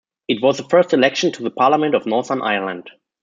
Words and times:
It 0.27 0.41
was 0.41 0.57
the 0.57 0.63
first 0.63 0.93
election 0.93 1.31
to 1.33 1.43
the 1.43 1.51
Parliament 1.51 1.93
of 1.93 2.07
Northern 2.07 2.41
Ireland. 2.41 2.89